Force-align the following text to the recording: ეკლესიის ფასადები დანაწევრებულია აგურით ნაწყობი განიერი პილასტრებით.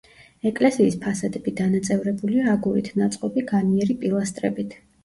ეკლესიის 0.51 0.97
ფასადები 1.03 1.53
დანაწევრებულია 1.61 2.49
აგურით 2.57 2.93
ნაწყობი 3.05 3.47
განიერი 3.55 4.03
პილასტრებით. 4.05 4.81